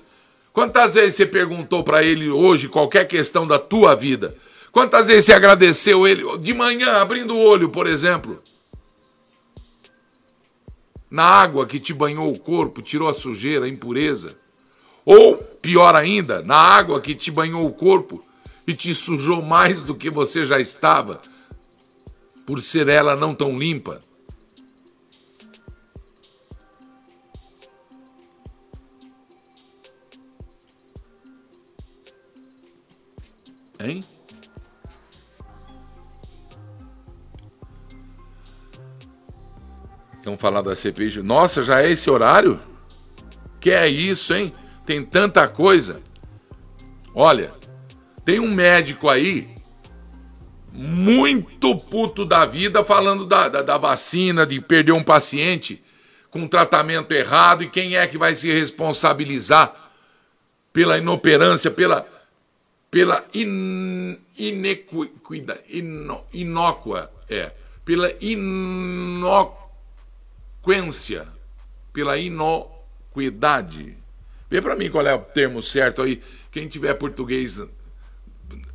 [0.52, 4.36] Quantas vezes você perguntou para ele hoje qualquer questão da tua vida?
[4.72, 8.42] Quantas vezes você agradeceu ele de manhã, abrindo o olho, por exemplo?
[11.10, 14.36] Na água que te banhou o corpo, tirou a sujeira, a impureza?
[15.04, 18.22] Ou, pior ainda, na água que te banhou o corpo
[18.66, 21.22] e te sujou mais do que você já estava,
[22.44, 24.02] por ser ela não tão limpa?
[33.80, 34.04] Hein?
[40.28, 41.22] Estão falando da CPI.
[41.22, 42.60] Nossa, já é esse horário?
[43.58, 44.52] Que é isso, hein?
[44.84, 46.02] Tem tanta coisa.
[47.14, 47.50] Olha,
[48.26, 49.48] tem um médico aí
[50.70, 55.82] muito puto da vida falando da, da, da vacina, de perder um paciente
[56.30, 59.74] com tratamento errado e quem é que vai se responsabilizar
[60.74, 62.06] pela inoperância, pela
[62.90, 64.18] pela in,
[66.32, 67.50] inócua, é,
[67.82, 68.12] pela
[71.92, 73.96] pela inocuidade.
[74.50, 76.22] Vê para mim qual é o termo certo aí.
[76.50, 77.62] Quem tiver português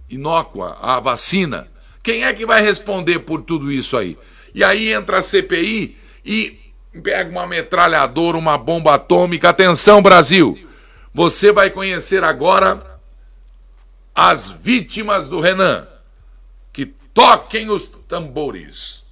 [0.10, 1.68] inócua, a vacina,
[2.04, 4.18] quem é que vai responder por tudo isso aí?
[4.54, 6.60] E aí entra a CPI e
[7.02, 9.50] pega uma metralhadora, uma bomba atômica.
[9.50, 10.60] Atenção, Brasil!
[11.14, 13.00] Você vai conhecer agora
[14.14, 15.88] as vítimas do Renan.
[16.72, 19.03] Que toquem os tambores.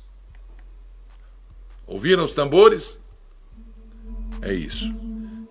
[1.91, 3.01] Ouviram os tambores?
[4.41, 4.95] É isso.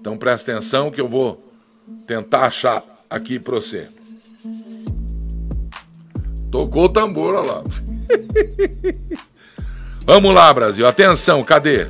[0.01, 1.53] Então presta atenção que eu vou
[2.07, 3.87] tentar achar aqui para você.
[6.51, 7.65] Tocou o tambor, olha lá.
[10.07, 10.87] Vamos lá, Brasil.
[10.87, 11.89] Atenção, cadê?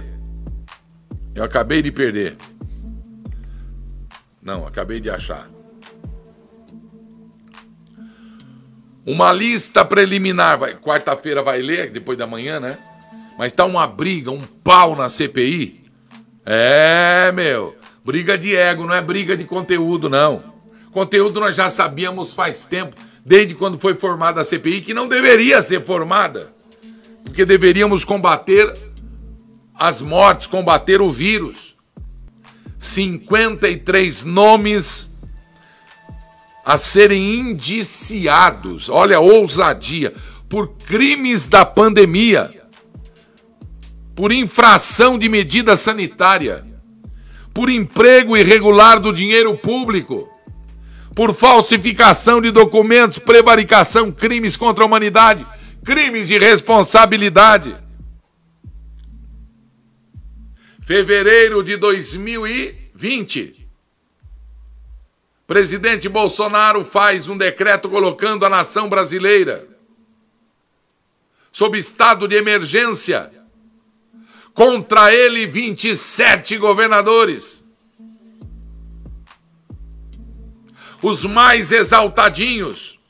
[1.33, 2.37] Eu acabei de perder.
[4.43, 5.49] Não, acabei de achar.
[9.07, 12.77] Uma lista preliminar, quarta-feira vai ler, depois da manhã, né?
[13.41, 15.80] Mas tá uma briga, um pau na CPI.
[16.45, 17.74] É, meu,
[18.05, 20.43] briga de ego, não é briga de conteúdo, não.
[20.93, 25.62] Conteúdo nós já sabíamos faz tempo, desde quando foi formada a CPI, que não deveria
[25.62, 26.53] ser formada.
[27.24, 28.76] Porque deveríamos combater
[29.74, 31.74] as mortes, combater o vírus.
[32.78, 35.18] 53 nomes
[36.62, 40.12] a serem indiciados, olha a ousadia,
[40.47, 42.60] por crimes da pandemia,
[44.21, 46.62] por infração de medida sanitária,
[47.55, 50.29] por emprego irregular do dinheiro público,
[51.14, 55.47] por falsificação de documentos, prevaricação, crimes contra a humanidade,
[55.83, 57.75] crimes de responsabilidade.
[60.83, 63.66] Fevereiro de 2020
[65.47, 69.66] Presidente Bolsonaro faz um decreto colocando a nação brasileira
[71.51, 73.39] sob estado de emergência.
[74.61, 77.65] Contra ele, 27 governadores.
[81.01, 83.01] Os mais exaltadinhos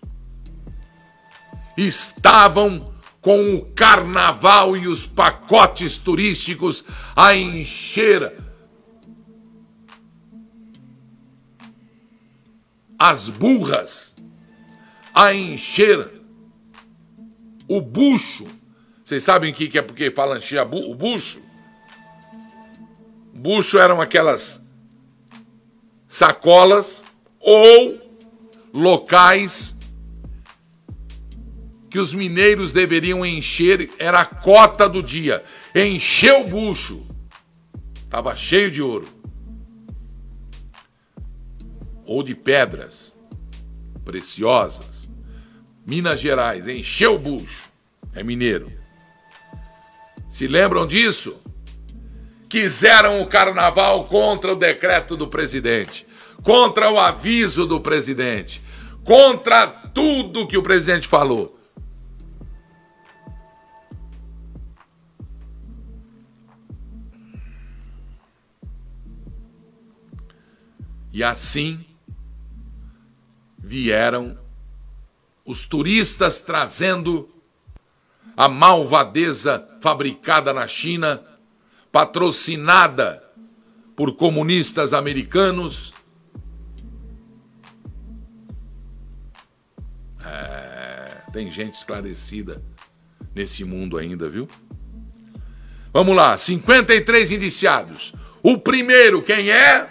[1.76, 6.84] estavam com o carnaval e os pacotes turísticos
[7.16, 8.32] a encher
[12.96, 14.14] as burras
[15.12, 16.12] a encher
[17.66, 18.59] o bucho.
[19.10, 21.40] Vocês sabem o que é porque fala encher o bucho?
[23.34, 24.62] Bucho eram aquelas
[26.06, 27.04] sacolas
[27.40, 28.00] ou
[28.72, 29.76] locais
[31.90, 35.42] que os mineiros deveriam encher era a cota do dia.
[35.74, 37.04] Encheu o bucho.
[38.04, 39.08] Estava cheio de ouro.
[42.06, 43.12] Ou de pedras
[44.04, 45.10] preciosas.
[45.84, 47.68] Minas Gerais, encheu o bucho.
[48.14, 48.78] É mineiro.
[50.30, 51.42] Se lembram disso?
[52.48, 56.06] Quiseram o carnaval contra o decreto do presidente,
[56.44, 58.62] contra o aviso do presidente,
[59.04, 61.58] contra tudo que o presidente falou.
[71.12, 71.84] E assim
[73.58, 74.38] vieram
[75.44, 77.28] os turistas trazendo
[78.40, 81.22] a malvadeza fabricada na China,
[81.92, 83.22] patrocinada
[83.94, 85.92] por comunistas americanos.
[90.24, 92.64] É, tem gente esclarecida
[93.34, 94.48] nesse mundo ainda, viu?
[95.92, 98.14] Vamos lá, 53 indiciados.
[98.42, 99.86] O primeiro, quem é?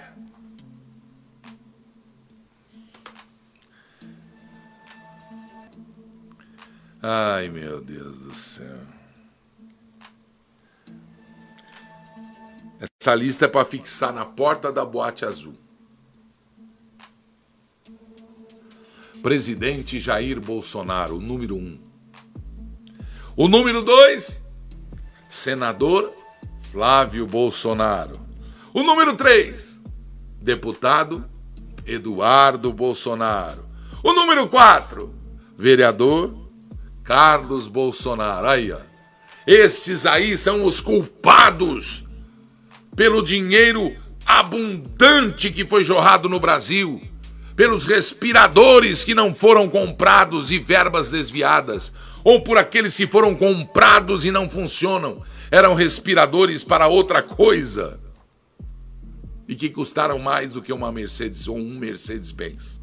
[7.00, 8.29] Ai, meu Deus
[12.80, 15.56] Essa lista é para fixar na porta da boate azul.
[19.22, 21.78] Presidente Jair Bolsonaro, número um.
[23.36, 24.42] O número dois,
[25.28, 26.14] senador
[26.72, 28.20] Flávio Bolsonaro.
[28.74, 29.82] O número três,
[30.42, 31.26] deputado
[31.86, 33.68] Eduardo Bolsonaro.
[34.02, 35.14] O número quatro,
[35.58, 36.34] vereador
[37.04, 38.48] Carlos Bolsonaro.
[38.48, 38.80] Aí, ó.
[39.46, 42.06] Esses aí são os culpados
[42.96, 47.02] pelo dinheiro abundante que foi jorrado no Brasil,
[47.56, 51.92] pelos respiradores que não foram comprados e verbas desviadas,
[52.24, 58.00] ou por aqueles que foram comprados e não funcionam, eram respiradores para outra coisa
[59.48, 62.80] e que custaram mais do que uma Mercedes ou um Mercedes-Benz.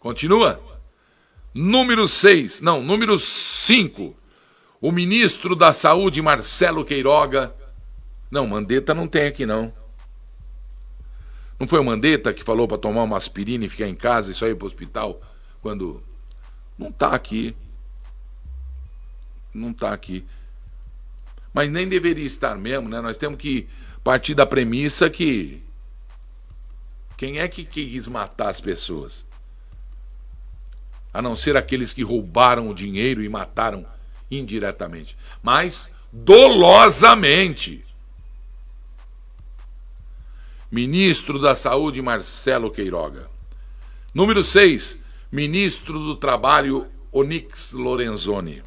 [0.00, 0.60] Continua.
[1.54, 4.16] Número 6, não, número 5.
[4.82, 7.54] O ministro da Saúde, Marcelo Queiroga.
[8.30, 9.72] Não, Mandetta não tem aqui, não.
[11.58, 14.34] Não foi o Mandetta que falou para tomar uma aspirina e ficar em casa e
[14.34, 15.22] só ir para o hospital
[15.60, 16.02] quando.
[16.76, 17.56] Não está aqui.
[19.54, 20.26] Não está aqui.
[21.54, 23.00] Mas nem deveria estar mesmo, né?
[23.00, 23.68] Nós temos que
[24.04, 25.62] partir da premissa que.
[27.16, 29.24] Quem é que quis matar as pessoas?
[31.12, 33.84] a não ser aqueles que roubaram o dinheiro e mataram
[34.32, 37.84] indiretamente, mas dolosamente.
[40.70, 43.28] Ministro da Saúde Marcelo Queiroga.
[44.14, 44.98] Número 6,
[45.30, 48.62] Ministro do Trabalho Onix Lorenzoni.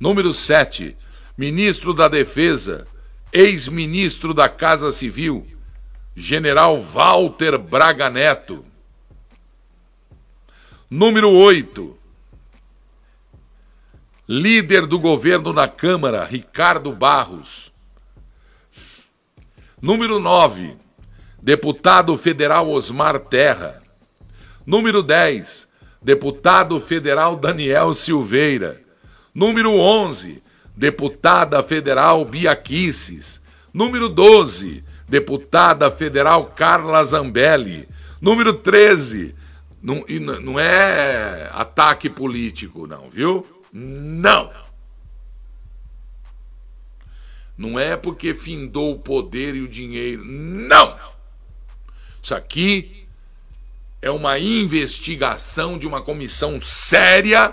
[0.00, 0.96] Número 7,
[1.38, 2.86] Ministro da Defesa,
[3.32, 5.46] ex-ministro da Casa Civil,
[6.16, 8.64] General Walter Braga Neto.
[10.90, 11.99] Número 8.
[14.32, 17.72] Líder do governo na Câmara, Ricardo Barros.
[19.82, 20.76] Número 9.
[21.42, 23.82] Deputado federal Osmar Terra.
[24.64, 25.66] Número 10.
[26.00, 28.80] Deputado federal Daniel Silveira.
[29.34, 30.40] Número 11.
[30.76, 33.42] Deputada federal Bia Kisses.
[33.74, 34.84] Número 12.
[35.08, 37.88] Deputada federal Carla Zambelli.
[38.20, 39.34] Número 13
[39.82, 40.04] não,
[40.40, 43.44] não é ataque político, não, viu?
[43.72, 44.50] Não!
[47.56, 50.24] Não é porque findou o poder e o dinheiro.
[50.24, 50.98] Não!
[52.22, 53.06] Isso aqui
[54.02, 57.52] é uma investigação de uma comissão séria,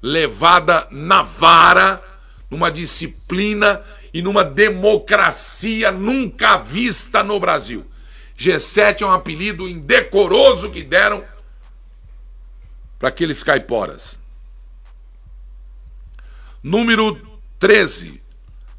[0.00, 2.02] levada na vara,
[2.50, 3.82] numa disciplina
[4.12, 7.86] e numa democracia nunca vista no Brasil.
[8.36, 11.24] G7 é um apelido indecoroso que deram
[12.98, 14.21] para aqueles caiporas.
[16.62, 17.20] Número
[17.58, 18.20] 13,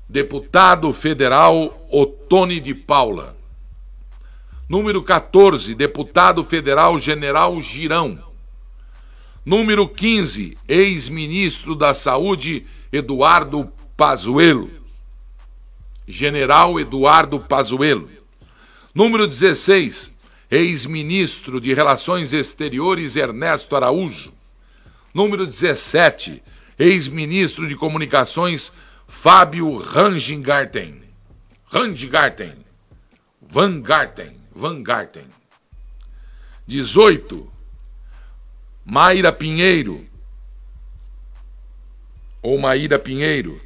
[0.08, 3.36] deputado federal Otone de Paula.
[4.70, 8.24] Número 14, deputado federal General Girão.
[9.46, 14.72] Número 15, ex-ministro da Saúde Eduardo Pazuello.
[16.08, 18.10] General Eduardo Pazuello.
[18.96, 20.16] Número 16,
[20.50, 24.32] ex-ministro de Relações Exteriores Ernesto Araújo.
[25.14, 26.42] Número 17,
[26.78, 28.74] ex-ministro de Comunicações
[29.08, 31.02] Fábio Rangengarten.
[31.66, 32.56] Rangengarten.
[33.42, 34.36] Van Garten.
[34.56, 35.26] Van Garten.
[36.68, 37.52] 18.
[38.86, 40.06] Mayra Pinheiro,
[42.42, 43.62] ou Maíra Pinheiro,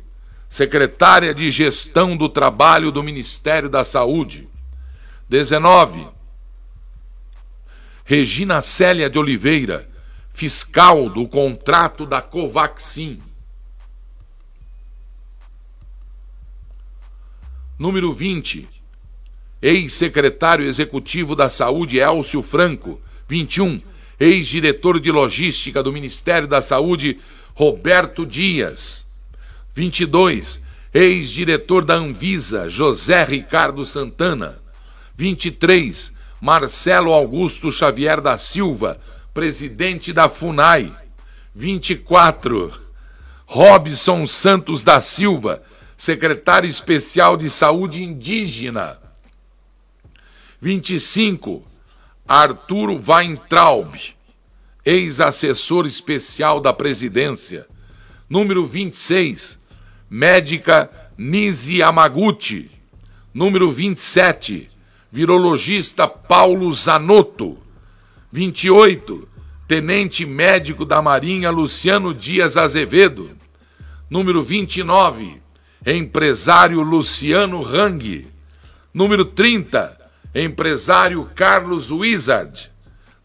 [0.47, 4.47] secretária de Gestão do Trabalho do Ministério da Saúde.
[5.27, 6.07] 19.
[8.05, 9.89] Regina Célia de Oliveira,
[10.37, 13.19] fiscal do contrato da Covaxin.
[17.79, 18.69] Número 20.
[19.59, 23.01] Ex-secretário executivo da Saúde Elcio Franco.
[23.27, 23.81] 21.
[24.19, 27.19] Ex-diretor de logística do Ministério da Saúde
[27.55, 29.07] Roberto Dias.
[29.73, 30.61] 22.
[30.93, 34.61] Ex-diretor da Anvisa José Ricardo Santana.
[35.15, 36.13] 23.
[36.39, 39.01] Marcelo Augusto Xavier da Silva,
[39.37, 40.91] presidente da FUNAI.
[41.53, 42.73] 24.
[43.45, 45.61] Robson Santos da Silva,
[45.95, 48.97] secretário especial de Saúde Indígena.
[50.59, 51.61] 25.
[52.27, 53.93] Arturo Weintraub,
[54.83, 57.67] ex-assessor especial da presidência.
[58.27, 59.59] Número 26.
[60.09, 62.71] Médica Nisi Yamaguchi.
[63.31, 64.67] Número 27.
[65.11, 67.66] Virologista Paulo Zanotto.
[68.37, 69.27] 28.
[69.67, 73.31] Tenente médico da Marinha Luciano Dias Azevedo.
[74.07, 75.41] Número 29
[75.83, 78.27] empresário Luciano Hang.
[78.93, 79.97] Número 30,
[80.35, 82.69] empresário Carlos Wizard.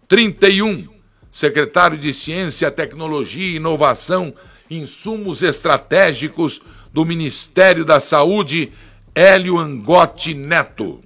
[0.09, 0.89] 31,
[1.31, 4.35] secretário de Ciência, Tecnologia e Inovação,
[4.71, 8.73] Insumos Estratégicos do Ministério da Saúde,
[9.15, 11.03] Hélio Angotti Neto.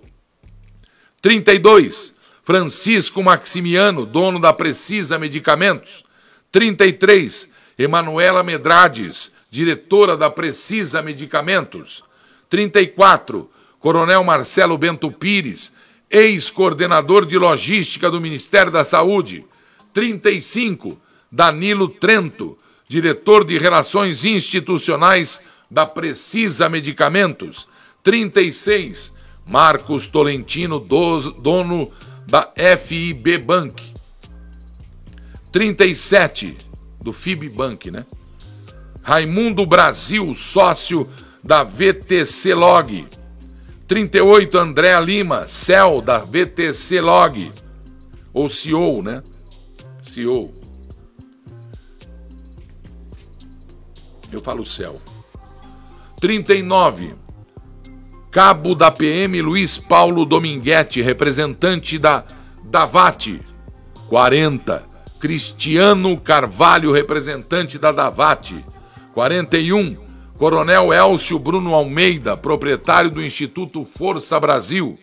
[1.23, 2.16] 32,
[2.47, 6.05] Francisco Maximiano, dono da Precisa Medicamentos.
[6.53, 12.05] 33, Emanuela Medrades, diretora da Precisa Medicamentos.
[12.49, 15.75] 34, Coronel Marcelo Bento Pires,
[16.09, 19.45] ex-coordenador de logística do Ministério da Saúde.
[19.93, 20.97] 35,
[21.29, 27.67] Danilo Trento, diretor de Relações Institucionais da Precisa Medicamentos.
[28.05, 29.13] 36,
[29.45, 31.91] Marcos Tolentino, dono
[32.27, 33.95] da FIB Bank.
[35.53, 36.57] 37,
[37.01, 38.05] do FIB Bank, né?
[39.03, 41.09] Raimundo Brasil, sócio
[41.43, 43.07] da VTC Log.
[43.87, 47.53] 38, André Lima, CEO da VTC Log.
[48.35, 49.23] Ou CEO, né?
[50.03, 50.53] CEO.
[54.33, 55.01] Eu falo céu.
[56.21, 57.15] 39.
[58.37, 62.23] Cabo da PM Luiz Paulo Dominguete, representante da
[62.63, 63.41] Davate.
[64.11, 64.87] 40.
[65.19, 68.63] Cristiano Carvalho, representante da Davate.
[69.15, 69.97] 41,
[70.37, 74.99] Coronel Elcio Bruno Almeida, proprietário do Instituto Força Brasil.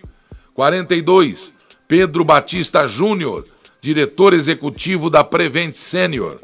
[0.54, 1.56] 42,
[1.88, 3.48] Pedro Batista Júnior,
[3.82, 6.40] diretor executivo da Prevent Senior.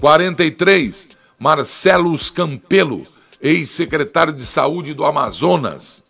[0.00, 3.04] 43, Marcelo Campelo,
[3.40, 6.03] ex-secretário de Saúde do Amazonas.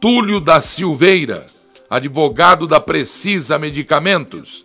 [0.00, 1.44] Túlio da Silveira,
[1.90, 4.64] advogado da Precisa Medicamentos.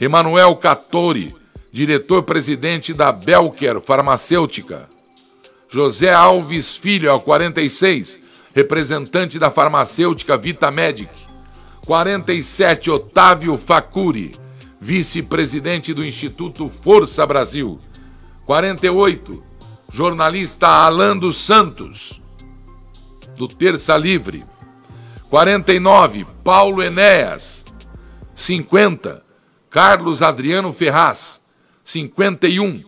[0.00, 1.34] Emanuel Cattori,
[1.72, 4.88] diretor-presidente da Belker Farmacêutica.
[5.68, 8.20] José Alves Filho, ao 46,
[8.54, 11.10] representante da farmacêutica Vitamedic.
[11.84, 14.36] 47, Otávio Facuri,
[14.80, 17.80] vice-presidente do Instituto Força Brasil.
[18.46, 19.42] 48,
[19.92, 22.22] jornalista Alan dos Santos,
[23.36, 24.44] do Terça Livre.
[25.30, 27.64] 49, Paulo Enéas.
[28.34, 29.22] 50,
[29.68, 31.40] Carlos Adriano Ferraz,
[31.84, 32.84] 51.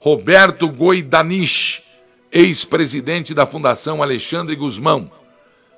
[0.00, 1.82] Roberto Goidanich,
[2.30, 5.10] ex-presidente da Fundação Alexandre Guzmão.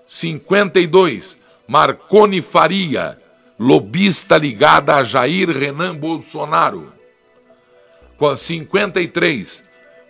[0.07, 1.39] 52.
[1.69, 3.21] Marconi Faria,
[3.59, 6.93] lobista ligada a Jair Renan Bolsonaro.
[8.37, 9.65] 53.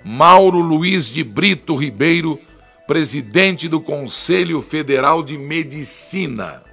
[0.04, 2.40] Mauro Luiz de Brito Ribeiro,
[2.86, 6.66] presidente do Conselho Federal de Medicina.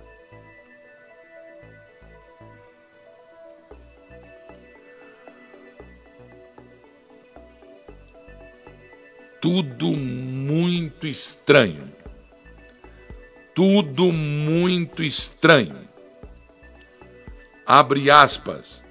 [9.44, 11.92] tudo muito estranho.
[13.54, 15.86] Tudo muito estranho.
[17.66, 18.86] Abre aspas.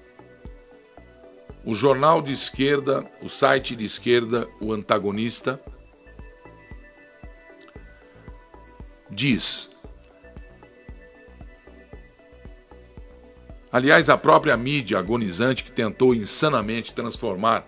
[1.64, 5.58] O jornal de esquerda, o site de esquerda, o antagonista,
[9.12, 9.70] diz.
[13.70, 17.64] Aliás, a própria mídia agonizante que tentou insanamente transformar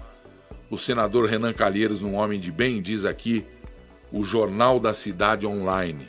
[0.70, 3.44] o senador Renan Calheiros, um homem de bem, diz aqui
[4.12, 6.08] o Jornal da Cidade Online.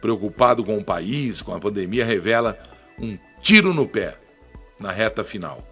[0.00, 2.58] preocupado com o país, com a pandemia, revela
[2.98, 4.16] um tiro no pé
[4.80, 5.64] na reta final.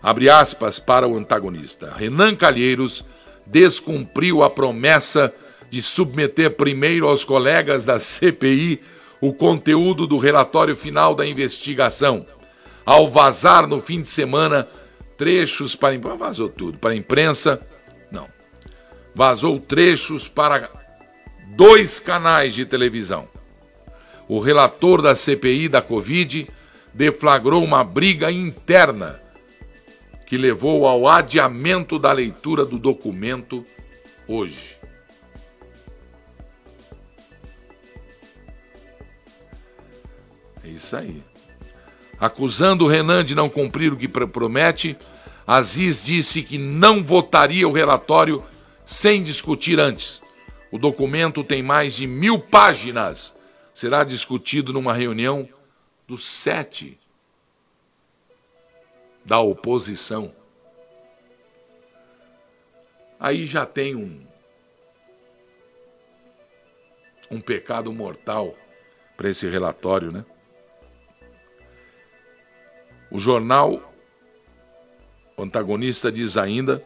[0.00, 1.92] Abre aspas para o antagonista.
[1.96, 3.04] Renan Calheiros
[3.44, 5.34] descumpriu a promessa
[5.70, 8.80] de submeter primeiro aos colegas da CPI
[9.20, 12.26] o conteúdo do relatório final da investigação,
[12.84, 14.68] ao vazar no fim de semana
[15.16, 17.60] trechos para vazou tudo para a imprensa,
[18.10, 18.28] não,
[19.14, 20.70] vazou trechos para
[21.48, 23.28] dois canais de televisão.
[24.28, 26.48] O relator da CPI da Covid
[26.92, 29.20] deflagrou uma briga interna
[30.26, 33.64] que levou ao adiamento da leitura do documento
[34.26, 34.76] hoje.
[40.66, 41.22] É isso aí.
[42.18, 44.96] Acusando o Renan de não cumprir o que promete,
[45.46, 48.42] Aziz disse que não votaria o relatório
[48.84, 50.20] sem discutir antes.
[50.72, 53.36] O documento tem mais de mil páginas.
[53.72, 55.48] Será discutido numa reunião
[56.08, 56.98] dos sete
[59.24, 60.34] da oposição.
[63.20, 64.26] Aí já tem um,
[67.30, 68.54] um pecado mortal
[69.16, 70.24] para esse relatório, né?
[73.16, 73.94] O jornal
[75.38, 76.84] o antagonista diz ainda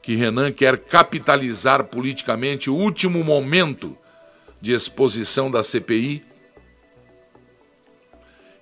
[0.00, 3.98] que Renan quer capitalizar politicamente o último momento
[4.60, 6.24] de exposição da CPI,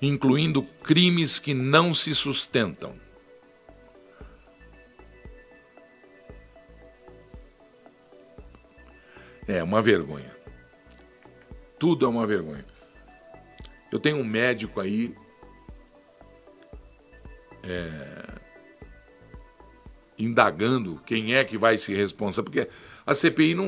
[0.00, 2.94] incluindo crimes que não se sustentam.
[9.46, 10.34] É uma vergonha.
[11.78, 12.64] Tudo é uma vergonha.
[13.92, 15.14] Eu tenho um médico aí
[17.68, 18.24] é,
[20.18, 23.66] indagando quem é que vai se responsabilizar, porque a CPI não,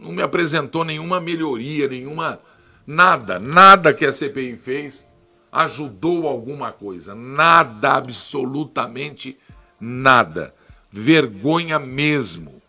[0.00, 2.40] não me apresentou nenhuma melhoria, nenhuma.
[2.86, 5.06] Nada, nada que a CPI fez
[5.50, 7.14] ajudou alguma coisa.
[7.14, 9.38] Nada, absolutamente
[9.80, 10.54] nada.
[10.90, 12.62] Vergonha mesmo.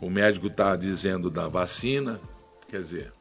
[0.00, 2.20] O médico está dizendo da vacina,
[2.68, 3.12] quer dizer,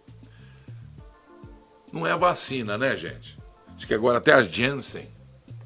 [1.91, 3.38] não é vacina, né, gente?
[3.79, 5.07] Diz que agora até a Janssen,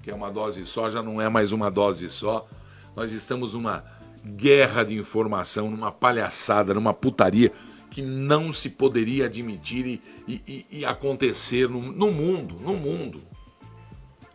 [0.03, 2.47] que é uma dose só, já não é mais uma dose só.
[2.95, 3.83] Nós estamos numa
[4.23, 7.51] guerra de informação, numa palhaçada, numa putaria
[7.89, 13.23] que não se poderia admitir e, e, e acontecer no, no mundo, no mundo,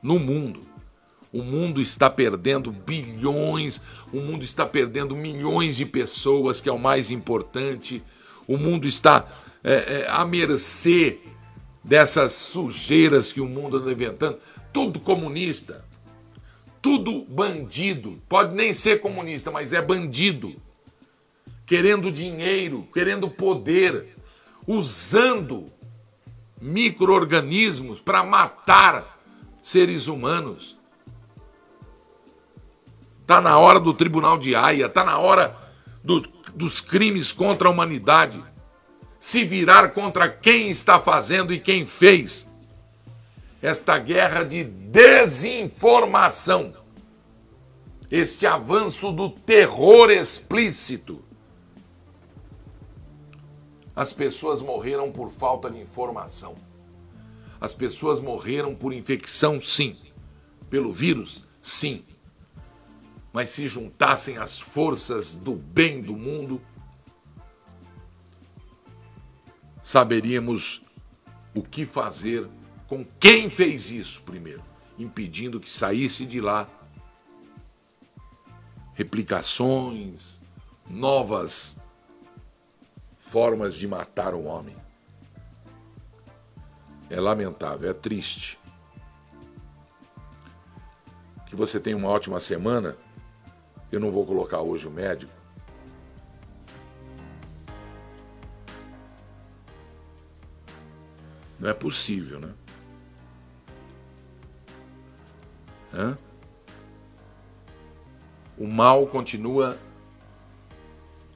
[0.03, 0.63] no mundo.
[1.33, 3.81] O mundo está perdendo bilhões,
[4.13, 8.03] o mundo está perdendo milhões de pessoas, que é o mais importante.
[8.45, 9.25] O mundo está
[9.63, 11.21] é, é, à mercê
[11.89, 14.39] dessas sujeiras que o mundo anda inventando,
[14.71, 15.83] tudo comunista,
[16.83, 20.55] tudo bandido, pode nem ser comunista, mas é bandido,
[21.65, 24.15] querendo dinheiro, querendo poder,
[24.67, 25.73] usando
[26.61, 29.19] micro-organismos para matar
[29.63, 30.77] seres humanos.
[33.23, 35.57] Está na hora do Tribunal de Haia, está na hora
[36.05, 36.21] do,
[36.55, 38.43] dos crimes contra a humanidade
[39.19, 42.47] se virar contra quem está fazendo e quem fez
[43.61, 46.73] esta guerra de desinformação,
[48.11, 51.23] este avanço do terror explícito.
[53.95, 56.55] As pessoas morreram por falta de informação.
[57.61, 59.97] As pessoas morreram por infecção, sim.
[60.71, 62.05] Pelo vírus, sim.
[63.33, 66.61] Mas se juntassem as forças do bem do mundo,
[69.89, 70.83] saberíamos
[71.55, 72.47] o que fazer
[72.87, 74.63] com quem fez isso primeiro,
[74.99, 76.69] impedindo que saísse de lá
[78.93, 80.43] replicações,
[80.91, 81.79] novas
[83.17, 84.77] formas de matar o homem.
[87.09, 88.61] É lamentável, é triste.
[91.47, 92.95] Que você tenha uma ótima semana.
[93.91, 95.33] Eu não vou colocar hoje o médico,
[101.69, 102.55] Não é possível, né?
[105.93, 106.19] Hã?
[108.57, 109.79] O mal continua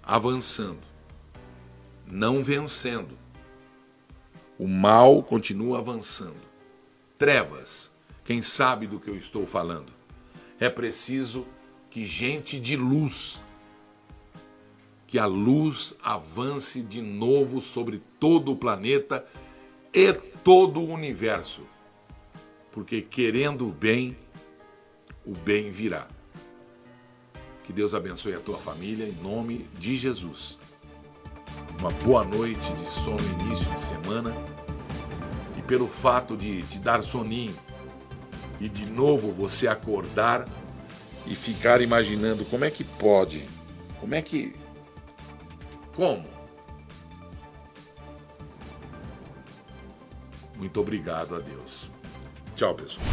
[0.02, 0.80] avançando,
[2.06, 3.18] não vencendo.
[4.58, 6.48] O mal continua avançando.
[7.18, 7.92] Trevas,
[8.24, 9.92] quem sabe do que eu estou falando?
[10.58, 11.46] É preciso
[11.90, 13.38] que gente de luz,
[15.06, 19.26] que a luz avance de novo sobre todo o planeta
[19.92, 21.62] e todo o universo.
[22.70, 24.16] Porque querendo o bem,
[25.26, 26.08] o bem virá.
[27.64, 30.58] Que Deus abençoe a tua família em nome de Jesus.
[31.78, 34.32] uma boa noite de sono início de semana
[35.58, 37.54] e pelo fato de te dar soninho
[38.60, 40.46] e de novo você acordar
[41.26, 43.44] e ficar imaginando como é que pode,
[44.00, 44.54] como é que.
[45.94, 46.31] Como?
[50.62, 51.90] Muito obrigado a Deus.
[52.54, 53.04] Tchau, pessoal.